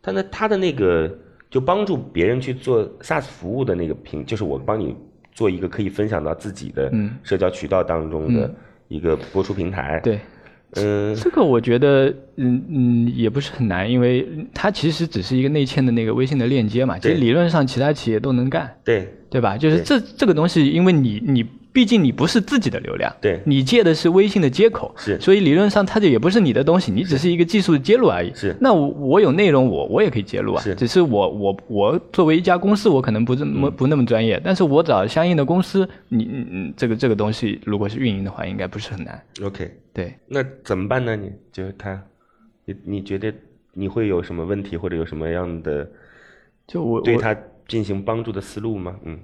[0.00, 1.12] 但那他的那个
[1.50, 4.96] 就帮助别人去做 SaaS 服务的那个平，就是我帮你
[5.32, 7.10] 做一个可以分享到自己的嗯。
[7.22, 8.52] 社交渠道当中的
[8.88, 10.18] 一个播出平台。，对，
[10.76, 19.56] 嗯，这个我觉得，嗯嗯，也不是很难，因为它其实只是一个内嵌的那个微信的链接嘛，其实理论上其他企业都能干，对对吧？
[19.56, 21.42] 就是这这个东西，因为你你
[21.72, 28.30] 毕竟你不是自己的流量，对你借的是微信的接口，是所以理论上它这也不是你的东西，你只是一个技术的接入而已。
[28.34, 39.18] 是那我我有内容，我我也可以接入啊，是只是我我我作为一家公司，我可能不这么、嗯不那么专业，但是我找相应的公司，你你你这个这个东西如果是运营的话，应该不是很难。
[39.42, 41.16] ，OK，对，那怎么办呢？
[41.16, 41.98] 你就是他，
[42.66, 43.32] 你你觉得
[43.72, 45.88] 你会有什么问题或者有什么样的
[46.66, 47.34] 就我我对他
[47.68, 48.96] 进行帮助的思路吗？
[49.04, 49.18] 嗯。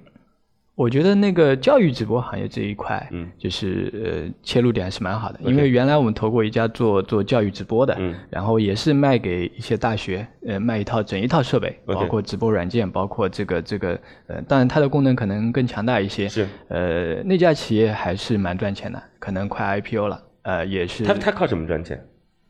[0.75, 3.29] 我觉得那个教育直播行业这一块，嗯。
[3.37, 3.91] 就是
[4.31, 8.15] 呃切入点还是蛮好的，因为原来我们投过一家做做教育直播的，嗯。
[8.29, 22.01] 然后也是卖给一些大学，呃，卖一套整一套设备，包括直播软件，包括这个这个，呃，当然它的功能可能更强大一些，是，呃，那家企业还是蛮赚钱的，可能快 IPO 了，呃，也是，他他靠什么赚钱？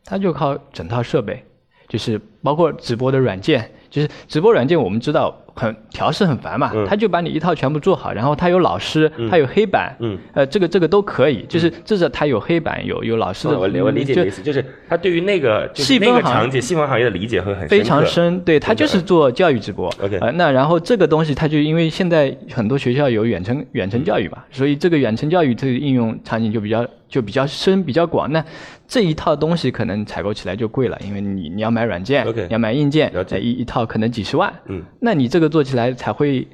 [0.06, 1.43] 它就靠整套设备，
[1.88, 6.86] 就是包括直播的软件，就是直播软件我们知道很调试很烦嘛，嗯。
[6.88, 19.88] 他就把你一套全部做好，然后他有老师，他有黑板，嗯，呃，这个这个都可以，就是至少他有黑板，有有老师的，哦我理我理解你就的意思，就是他对于那个细分行那个场景细分行业的理解会很非常深对他就是做教育直播。
[20.02, 28.32] OK 呃，那然后这个东西，他就因为现在很多学校有远程远程教育嘛，所以这个远程教育这个应用场景就比较就比较深比较广。
[28.32, 28.43] 那
[28.88, 34.52] 这一套东西可能采购起来就贵了，因为你你要买软件要买硬件一一套可能几十万。
[34.65, 36.47] 嗯，那你这个做起来才会。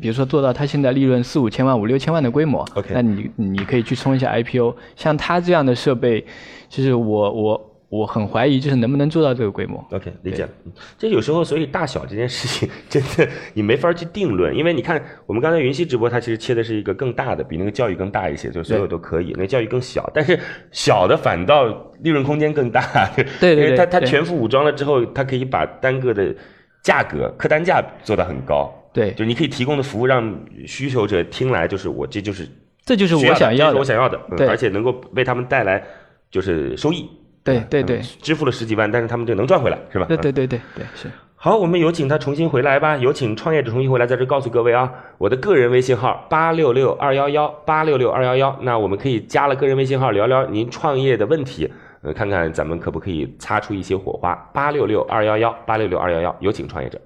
[0.00, 4.74] 比如说做到它现在利润四五千万、五六千万的规模 OK 那你你可以去冲一下 IPO。
[4.96, 6.24] 像它这样的设备，
[6.70, 9.86] 其实我我我很怀疑，就是能不能做到这个规模。
[9.90, 10.48] OK，理解了。
[10.64, 19.32] 嗯这有时候，所以大小这件事情真的你没法去定论，因为你看我们刚才云溪直播，它其实切的是一个更大的，比那个教育更大一些，就所有都可以。
[19.34, 21.66] 那个教育更小，但是小的反倒
[22.00, 22.82] 利润空间更大。
[23.14, 26.34] 对对对因为它它全副武装了之后，它可以把单个的
[26.82, 28.72] 价格客单价做得很高。
[28.92, 32.46] 对就你可以提供的服务让需求者听来就是我这就是
[32.84, 33.78] 这就是我想要的。
[33.78, 35.82] 我想要的，嗯对而且能够为他们带来
[36.30, 37.08] 就是收益。
[37.10, 40.06] 嗯对对对支付了十几万，但是他们就能赚回来，是吧？
[40.06, 41.10] 对对对对对，是。
[41.34, 42.96] 好，我们有请他重新回来吧。
[42.96, 48.56] 有请创业者重新回来，在这告诉各位啊，我的个人微信号八六六二幺幺八六六二幺幺。
[48.62, 51.68] 那我们可以加了个人微信号聊聊您创业的问题，
[52.04, 54.34] 呃，看看咱们可不可以擦出一些火花。
[54.52, 57.00] 八六六二幺幺八六六二幺幺，有请创业者。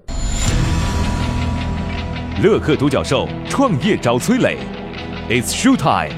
[2.41, 4.57] 乐客独角兽创业找崔磊
[5.29, 6.17] ，It's show time。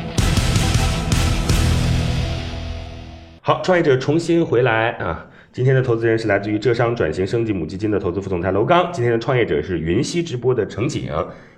[3.41, 5.27] 好，创业者重新回来啊！
[5.51, 8.89] 今天的投资人是来自于浙商转型升级母基金的投资副总裁楼刚。
[8.93, 11.11] 今天的创业者是云溪直播的程景。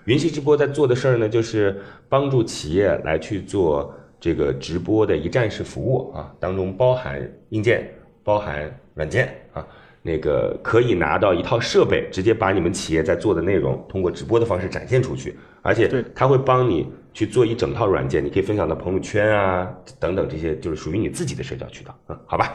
[0.05, 7.85] 云溪直播在做的事儿呢，就是帮助企业来去做这个直播的一站式服务啊，当中包含硬件，
[8.23, 9.67] 包含软件啊。
[10.03, 22.53] 那个可以拿到一套设备，直接把你们企业在做的内容通过直播的方式展现出去，而且对它会帮你去做一整套软件，你可以分享到朋友圈啊等等这些，就是属于你自己的社交渠道，嗯，好吧。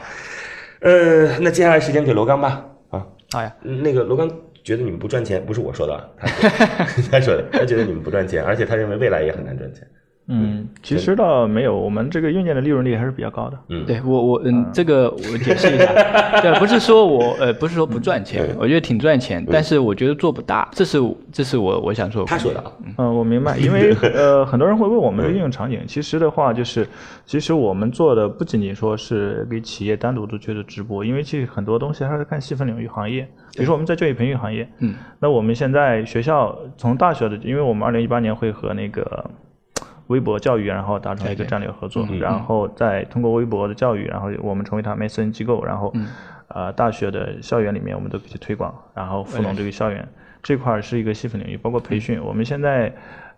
[0.81, 4.29] 呃，那接下来时间给罗刚吧，啊，好呀，嗯那个罗刚
[4.61, 6.09] 觉得你们不赚钱，不是我说的
[7.09, 9.87] 他说的，他觉得你们不赚钱，而且他认为未来也很难赚钱，
[10.29, 13.57] 嗯，其实倒没有，我们这个硬件的利润率还是比较高的。
[13.69, 15.85] 嗯，对我我嗯，这个我解释一下，
[16.41, 20.99] 对，不是说我呃不是说不赚钱，我觉得挺赚钱，但是我觉得做不大，这是
[21.31, 26.85] 这是我我想说他说的啊，嗯，我明白，因为 呃，很多人会问我们的应用场景，其实的话就是，
[27.25, 33.21] 其实我们做的不仅仅说是给企业单独做去的直播，因为其实很多东西还是看细分领域行业，
[33.53, 39.23] 比如说我们在教育培训行业，嗯，那我们现在学校从大学的，因为我们二零一八年会和那个
[40.07, 46.07] 微博教育，然后达成一个战略合作，嗯然后再通过微博的教育，然后我们成为他们 MSN 机构，然后、嗯
[46.49, 50.07] 呃大学的校园里面我们都可以去推广，然后赋能这个校园
[50.41, 52.91] 这块是一个细分领域，包括培训，我们现在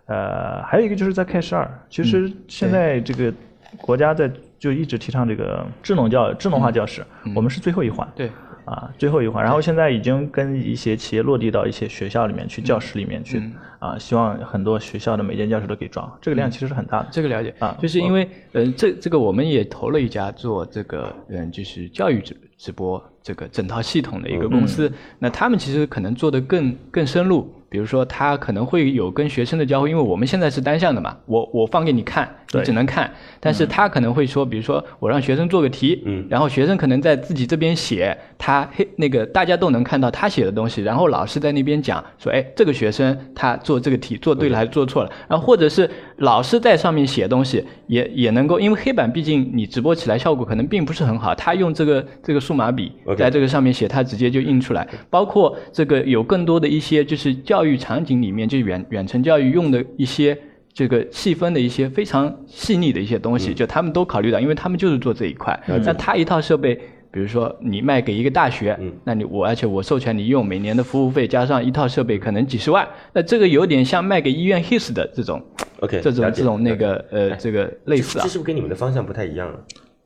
[0.06, 3.34] 呃还有一个就是在 K 十二，其实现在这个
[3.78, 4.30] 国家在
[4.60, 7.04] 就一直提倡这个智能教智能化教室，
[7.34, 8.08] 我们是最后一环。
[8.14, 8.30] 对，
[8.64, 9.42] 啊，最后一环。
[9.42, 13.42] 然后现在已经跟一些企业落地到一些学校里面去，教室里面去
[13.80, 17.08] 啊，希望很多学校的每间教室都可以装，这个量其实是很大的。
[17.10, 17.52] 这个了解。
[17.58, 27.52] 啊就是因为嗯，这这个我们也投了一家做这个嗯，就是教育直直播这个整套系统的一个公司，那他们其实可能做的更更深入。
[27.68, 36.26] 比如说，他可能会有跟学生的交互，因为我们现在是单向的嘛，我我放给你看，你只能看，但是他可能会说，比如说我让学生做个题，嗯。
[36.28, 60.36] 然后学生可能在自己这边写，他黑那个大家都能看到他写的东西，然后老师在那边讲说，哎，这个学生他做这个题做对了还是做错了，然后或者是老师在上面写东西，也也能够，因为黑板毕竟你直播起来效果可能并不是很好，他用这个这个数码笔在这个上面写，它直接就印出来，包括这个有更多的一些就是教育场景里面，就远远程教育用的一些。
[60.72, 65.60] 这个细分的一些非常细腻的一些东西，就他们都考虑到，因为他们就是做这一块。
[65.66, 66.74] 那他一套设备，
[67.10, 75.42] 比如说你卖给一个大学，那你我而且我授权你用，每年的服务费加上一套设备可能几十万，那这个有点像卖给医院 HIS 的这种
[75.80, 78.28] OK，这种这种那个呃这个类似啊这。
[78.28, 79.58] 是不是跟你们的方向不太一样啊？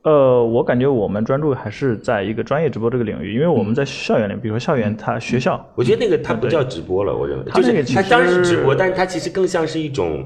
[0.05, 10.25] 呃，我感觉我们专注还是在一个专业直播这个领域，因为我们在校园里，比如说校园，它学校，我觉得那个它不叫直播了，我认为，它就是它当然是直播，但是它其实更像是一种。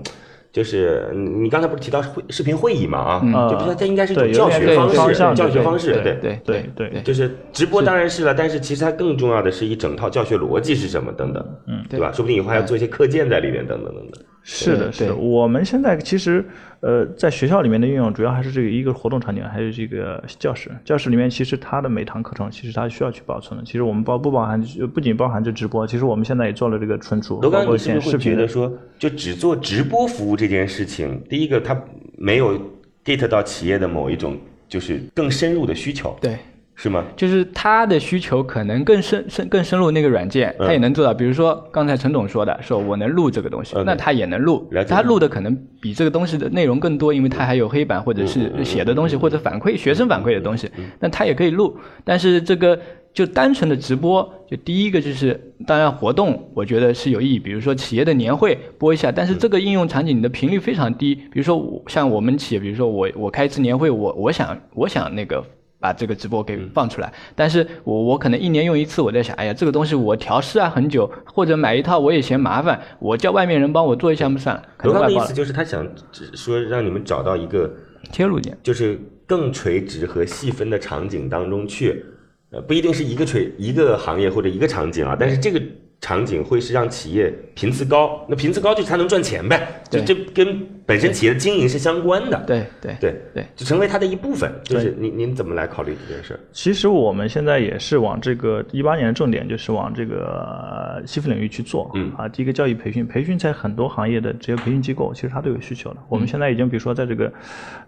[0.51, 12.11] 就是你你刚才不是提到会视频会议嘛啊，嗯就比如说它应该是一种教学方式，教学方式，对对对对对对就是直播当然是了，但是其实它更重要的是一整套教学逻辑是什么等等，嗯对吧？
[12.11, 14.23] 说不定以后还要做一些课件在里面等等等等。
[14.51, 15.15] 是的，是的。
[15.15, 16.43] 我们现在其实，
[16.79, 20.71] 呃，在学校里面的应用主要还是这个一个活动场景，还有这个教室。
[20.83, 23.63] 教室里面其实它的每堂课程其实它需要去保存的。
[23.63, 28.35] 其实我们包不包含，呃不仅包含这直播，其实我们现在也做了这个存储，罗刚，包括你是不是会现视频。
[28.35, 31.79] 觉得说，就只做直播服务这件事情，第一个它
[32.17, 32.59] 没有
[33.05, 34.35] get 到企业的某一种
[34.67, 36.37] 就是更深入的需求，对，
[36.81, 37.03] 是吗？
[37.17, 41.13] 就是他的需求可能更深深更深入那个软件，嗯他也能做到。
[41.13, 51.77] 比如说刚才陈总说的，说我能录这个东西那他也能录他录的可能比这个东西的内容更多，因为他还有黑板或者嗯是写的东西或者反馈学生反馈的东西，那他也可以录。
[52.05, 52.79] 但是这个
[53.13, 55.37] 就单纯的直播，就第一个就是
[55.67, 65.43] 当然活动，我觉得是有意义，比如说企业的年会播一下，但是这个应用场景你的频率非常低，比如说像我们企业，比如说我我开一次年会，我我想我想那个。
[65.79, 75.87] 把这个直播给放出来，但是我我可能一年用一次，我在想，哎呀，这个东西我调试啊很久，或者买一套我也嫌麻烦，我叫外面人帮我做一下不算了，可罗刚的意思就是他想
[76.33, 77.71] 说让你们找到一个
[78.11, 78.57] 切入点。
[78.61, 82.03] 就是更垂直和细分的场景当中去，
[82.51, 85.61] 呃，不一定是一个垂一个行业或者一个场景啊，但是这个
[86.01, 94.49] 场景会是让企业频次高，那频次高就是它能赚钱呗，就这跟本身企业的经营是相关的，对对对对，就成为它的一部分。
[94.63, 96.39] 就是您您怎么来考虑这件事？
[96.53, 101.91] 其实我们现在也是往这个一八年的重点就是往这个呃细分领域去做。
[101.95, 105.97] 嗯啊，第一个教育培训，培训在很多行业的职业培训机构其实它都有需求的。
[106.07, 107.31] 我们现在已经比如说在这个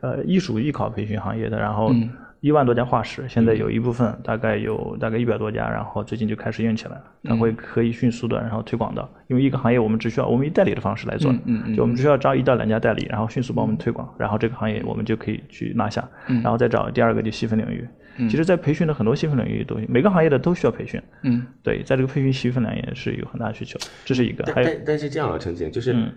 [0.02, 1.94] 呃艺术艺考培训行业的，然后
[2.42, 11.32] 一万多家画室，现在有一部分大概有大概一百多家，然后最近就开始用起来了，它会可以迅速的然后推广到，因为一个行业我们只需要我们以代理的方式来做，
[11.76, 17.88] 就我们只需要招一到两家代理，然后迅速帮我们推广，然后这个行业我们就可以去拿下，然后再找第二个就细分领域。
[18.28, 24.44] 其实，在培训的很多细分领域都每个行业的都需要培训，嗯，对，在这个培训细分领域也是有很大的需求，这是一个。
[24.48, 26.12] 但还有但但是这样啊，陈姐，就是嗯。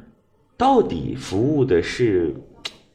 [0.57, 2.33] 到底服务的是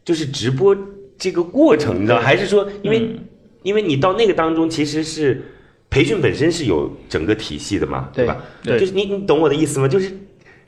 [0.05, 0.73] 就是直播
[1.19, 3.19] 这个过程，你知道，还是说因为嗯
[3.61, 5.43] 因为你到那个当中其实是
[5.89, 8.37] 培训本身是有整个体系的嘛，对吧？
[8.63, 9.87] 对就是你你懂我的意思吗？
[9.87, 10.09] 就是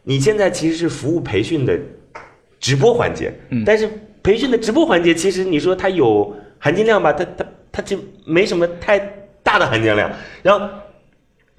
[0.03, 1.79] 你现在其实是服务培训的
[2.59, 3.89] 直播环节，嗯但是
[4.21, 8.99] 培训的直播环节其实你说它有含金量吧，它它它就没什么太
[9.41, 10.11] 大的含金量，
[10.43, 10.67] 然后。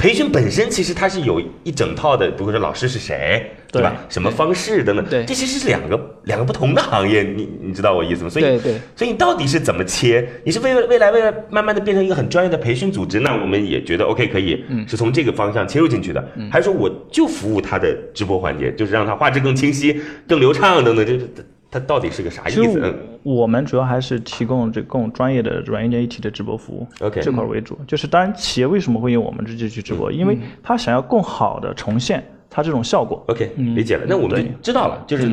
[0.03, 3.95] 培训本身其实它是有一整套的，比如说老师是谁，对吧？
[4.09, 8.29] 什么方式等等，对这其实是两个两个不同的行业，你你知道我意思吗？
[8.29, 10.29] 所以对对所以你到底是怎么切？
[10.43, 21.29] 你是为了未来为了慢慢的变成一个很专业的培训组织，那我们也觉得 OK 可以，嗯是从这个方向切入进去的，还是说我就服务他的直播环节，就是让他画质更清晰、更流畅等等，就是
[21.73, 22.81] 它它到底是个啥意思？
[22.85, 27.79] 嗯我们主要还是提供这更专业的软硬件一体的直播服务 OK 这块为主。
[27.87, 30.11] 就是当然，企业为什么会用我们这就去直播？
[30.11, 33.25] 因为他想要更好的重现它这种效果。
[33.29, 34.05] OK，理解了。
[34.09, 35.31] 那我们就知道了，就是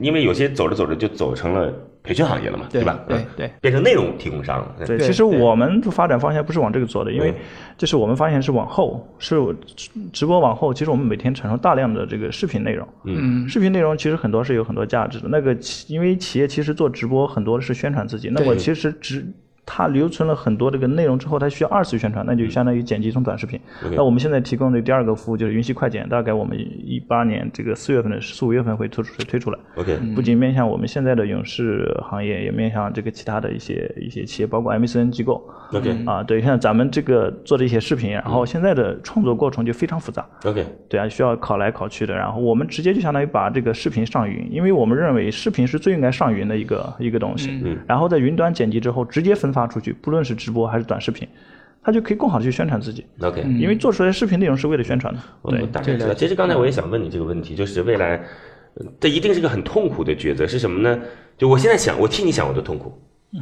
[0.00, 1.70] 因为有些走着走着就走成了
[2.08, 2.98] 培训行业了嘛，对吧？
[3.06, 4.74] 对嗯对变成内容提供商了。
[4.78, 7.34] 嗯对，其实我们的发展方向不是往这个做的，因为
[7.76, 9.36] 就是我们发现是往后，是
[10.10, 15.28] 直播往后，其实我们每天产生大量的这个视频内容，嗯视频内容其实很多是有很多价值的。
[15.28, 19.26] 那个企因为企业其实做直播很多是宣传自己，那我其实直
[19.70, 23.60] 它留存了很多这个内容之后，它需要二次宣传，那就相当于剪辑成短视频。
[23.94, 29.58] 那我们现在提供的第二个服务就是云溪快剪，大概我们一八年这个四月份的四五月份会推出推出来。
[29.76, 35.46] OK，不仅面向我们现在的影视行业，也面向这个其他的一些一些企业，包括 MCN 机构。
[35.74, 40.26] OK 啊，对，像咱们这个做的一些视频，然后现在的创作过程就非常复杂。
[40.44, 42.14] OK，对啊，需要考来考去的。
[42.14, 47.50] 然后我们直接就相当于把这个视频上云，因为我们认为视频是最应该上云的一个一个东西。
[47.62, 51.26] 嗯然后在云端剪辑之后，直接分发出去，不论是直播还是短视频，
[51.82, 53.04] 他就可以更好的去宣传自己。
[53.20, 55.20] OK，因为做出来的视频内容是为了宣传的。
[55.42, 56.14] 我对我大概知道。
[56.14, 58.16] 其实刚才我也想问你这个问题，就是未来，
[58.74, 60.98] 呃这一定是个很痛苦的抉择，是什么呢？
[61.36, 62.92] 就我现在想，我替你想，我的痛苦，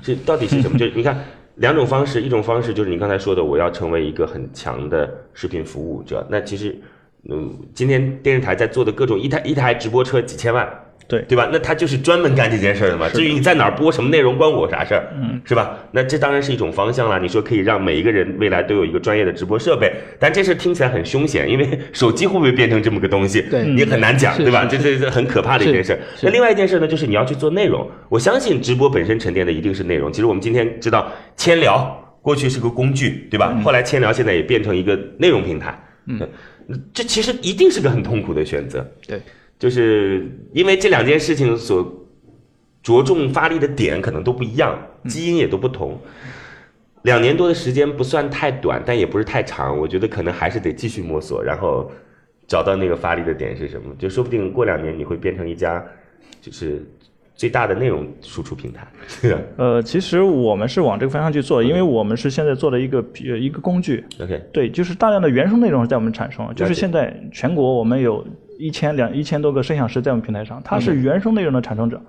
[0.02, 0.76] 是到底是什么？
[0.78, 1.18] 就是你看
[1.56, 6.26] 两种方式，一种方式就是你刚才说的，我要成为一个很强的视频服务者。
[6.30, 6.78] 那其实，
[7.30, 10.68] 嗯，今天电视台在做的各种一台一台直播车几千万。
[11.08, 11.48] 对对吧？
[11.52, 13.08] 那他就是专门干这件事儿的嘛。
[13.08, 15.12] 至于你在哪儿播什么内容，关我啥事儿？
[15.14, 15.78] 嗯，是吧？
[15.92, 17.18] 那这当然是一种方向了。
[17.20, 23.42] 你说可以让每一个人未来都有一个专业的直播设备，但这事儿听起来很凶险，因为 手机会不会变成这么个东西？
[23.42, 24.64] 对你很难讲，对吧？
[24.64, 25.98] 这这这很可怕的一件事儿。
[26.22, 27.88] 那另外一件事呢，就是你要去做内容。
[28.08, 30.12] 我相信直播本身沉淀的一定是内容。
[30.12, 33.56] 其实我们今天知道千聊过去是个工具，对吧？
[33.64, 35.80] 后来千聊现在也变成一个内容平台。
[36.08, 36.20] 嗯，
[36.92, 38.84] 这其实一定是个很痛苦的选择。
[39.06, 39.20] 对，
[39.58, 42.06] 就是因为这两件事情所
[42.82, 44.78] 着重发力的点可能都不一样，
[45.08, 45.98] 基因也都不同。
[47.02, 51.90] 两年多的时间不算太短，但也不是太长，我觉得可能还是得继续摸索，然后
[52.48, 53.94] 找到那个发力的点是什么。
[53.96, 55.84] 就说不定过两年你会变成一家
[56.40, 56.84] 就是
[57.36, 58.86] 最大的内容输出平台。
[59.56, 62.98] 呃，其实我们是往这个方向去做，因为我们是现在做的一个
[63.28, 68.26] 呃一个工具，OK，对，就是大量的原生内容在我们产生，就是现在全国我们有
[68.58, 72.00] 一千两一千多个摄像师在我们平台上，他是原生内容的产生者。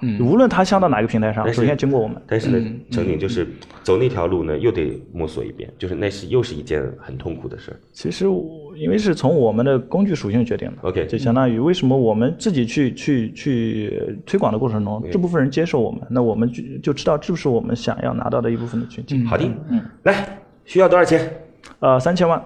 [0.00, 2.20] 嗯无论他下到哪个平台上，首先经过我们。
[2.26, 3.46] 但是呢，程鼎就是
[3.82, 7.76] 走那条路呢，又得摸索一遍，就是那是又是一件很痛苦的事儿。
[7.92, 19.24] 其实我因为是从我们的工具属性决定的 OK 就相当于为什么我们自己去去去推广的过程中，这部分人接受我们，那我们就就知道是不是我们想要拿到的一部分的群体。
[19.24, 21.32] 好的，嗯来，需要多少钱？
[21.78, 22.42] 呃，三千万，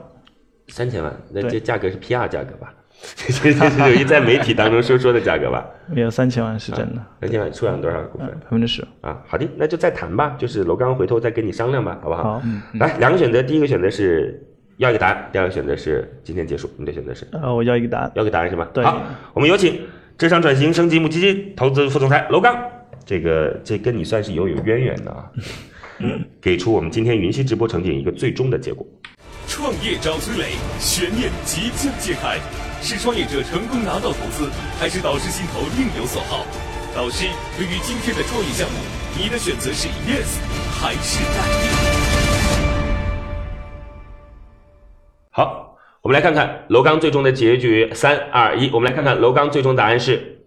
[0.69, 2.73] 三千万，那这价格是 PR 价格吧？
[3.01, 5.65] 这这这是有一在媒体当中说说的价格吧？
[5.87, 8.27] 没有三千万是真的，三千万出让多少股份？
[8.29, 8.85] 百分之十。
[9.01, 12.23] 啊，好的，那就再谈吧，就是楼刚回头再跟你商量吧，好不好？
[12.25, 12.43] 好，
[12.75, 14.45] 来，两个选择，第一个选择是
[14.79, 18.11] 要一个答案，第二个选择是今天结束，你的选择是呃，我要一个答案。
[18.15, 18.67] 要个答案是吗？
[18.75, 19.01] 对好，
[19.33, 19.81] 我们有请
[20.17, 22.57] 浙商转型升级母基金投资副总裁楼刚，
[23.07, 25.31] 这个这跟你算是有有渊源的啊，
[26.43, 28.85] 给出我们今天云溪直播场景一个最终的结果。
[29.47, 32.39] 创业找崔磊，悬念即将揭开，
[32.81, 34.49] 是创业者成功拿到投资，
[34.79, 36.45] 还是导师心头另有所好？
[36.95, 37.27] 导师，
[37.57, 38.77] 对于今天的创业项目，
[39.17, 40.39] 你的选择是 yes
[40.81, 41.43] 还是 no？
[45.31, 50.41] 好，我们来看看楼刚最终的结局，三二一，我们来看看楼刚最终答案是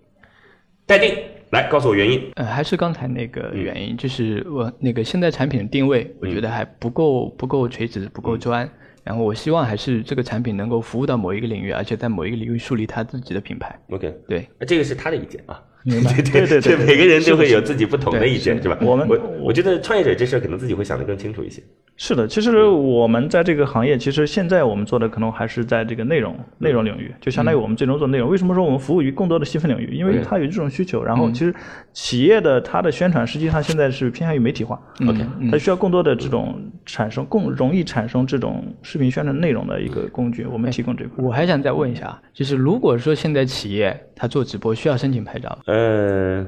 [0.86, 1.16] 待定，
[1.52, 2.32] 来告诉我原因。
[2.36, 8.70] 呃，还是刚才那个嗯原因，就是我那个现在产品的定位，我觉得还不够不够垂直，不嗯够专。
[9.04, 13.80] 然后我希望还是这个产品能够服务到某一个领域，而且在某一个领域树立他自己的品牌。
[13.90, 15.64] OK，对，那这个是他的意见啊。
[15.86, 18.78] 明白对对对对每个人都会有自己不同的意见，对是吧？
[18.82, 21.62] 我们我我觉得创业者这事儿可能自己会想得更清楚一些。
[21.98, 28.30] 是的，其实我们在这个行业，其实现在我们做的可能还是在这个内容内容领域，就相当于我们最终做内容。
[28.30, 29.94] 为什么说我们服务于更多的细分领域？
[29.94, 31.04] 因为它有这种需求。
[31.04, 31.54] 然后其实
[31.94, 34.80] 企业的它的宣传，实际上现在是偏向于媒体化。
[35.08, 35.20] OK，
[35.52, 41.24] 它需要更多的这种产生更容易产生这种视频宣传内容的一个工具，我们提供这块。
[41.24, 45.58] 我还想再问一下，啊就是如果说现在企业它做直播需要申请牌照吗？
[45.72, 46.46] 呃，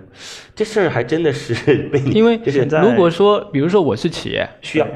[0.53, 1.53] 这事儿还真的是
[1.91, 2.38] 被你，因为
[2.82, 4.88] 如果说，比如说我是企业，需要，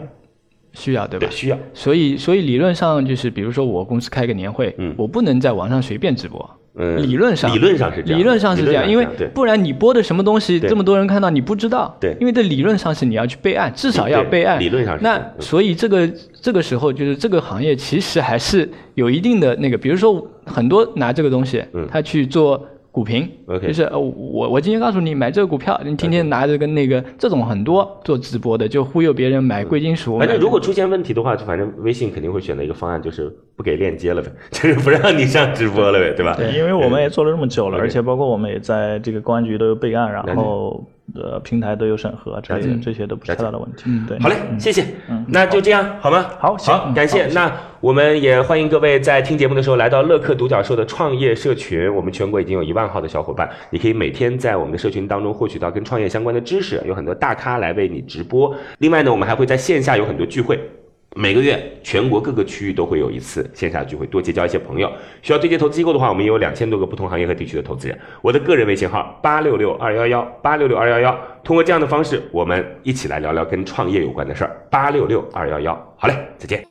[0.73, 1.31] 需要对吧对，？
[1.33, 1.57] 需要。
[1.73, 6.49] 所以，所以理论上就是，比如说我公司开个年会，嗯我不能在网上随便直播。
[6.79, 11.95] 嗯理论上，理论上是这样理论上是这样，因为不然你播的什么东西，这么多人看到你不知道。
[12.01, 14.59] 对因为这理论上是你要去备案，至少要备案。
[14.59, 16.07] 理论上是那所以这个
[16.41, 22.67] 这个时候，就是这个行业其实还是有一定的那个，比如说很多拿这个东西，嗯他去做。
[22.97, 30.17] 股评 OK 就是呃我我今天告诉你买这个股票，你天天拿着跟那个这种很多做直播的，就忽悠别人买贵金属。
[30.17, 36.33] 反正如果出现问题的话，就反正微信肯定会选择一个方案，就是不给链接了呗， 就是不让你上直播了呗，对吧？
[36.35, 40.83] 对因为我们也做了这么久了，而且包括我们也在这个公安局都有备案，然后
[41.13, 43.83] 的平台都有审核之类的，这些都不是太大的问题。
[43.87, 44.19] 嗯，对。
[44.19, 44.83] 好嘞，谢谢。
[45.09, 46.25] 嗯那就这样好吗？
[46.39, 47.27] 好行感谢。
[47.27, 47.51] 那
[47.81, 58.55] 我们也欢迎各位在听节目的时候来到乐客独角兽的创业社群，我们全国已经有一万号的小伙伴，你可以每天在我们的社群当中获取到跟创业相关的知识，有很多大咖来为你直播。
[58.79, 60.59] 另外呢，我们还会在线下有很多聚会。
[61.19, 64.91] 每个月全国各个区域都会有一次线下聚会，多结交一些朋友。
[65.23, 67.99] 需要对接投资机构的话，我们也有两千多个不同行业和地区的投资人。
[68.21, 74.55] 我的个人微信号八六六二幺幺八六六二幺幺，通过这样的方式，我们一起来聊聊跟创业有关的事儿。
[74.69, 76.63] 八六六二幺幺，好嘞，再见。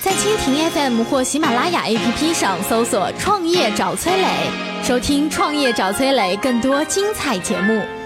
[0.00, 4.26] 在蜻蜓 FM 或喜马拉雅 APP 上搜索“创业找崔磊”，
[4.82, 8.03] 收听“创业找崔磊”更多精彩节目。